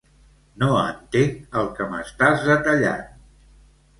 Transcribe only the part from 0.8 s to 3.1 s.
entenc el que m'estàs detallant.